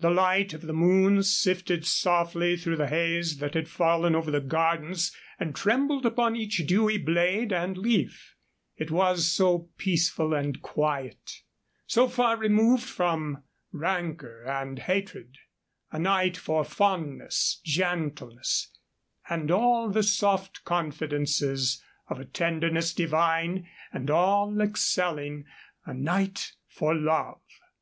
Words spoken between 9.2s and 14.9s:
so peaceful and quiet! so far removed from rancor and